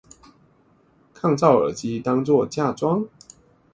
[1.13, 3.07] 抗噪耳機當作嫁妝